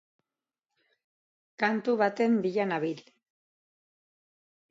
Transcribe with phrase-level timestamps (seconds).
[1.63, 3.05] Kantu baten bila nabil.